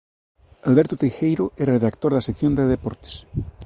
[0.69, 3.13] Alberto Teijeiro era redactor da sección de deportes.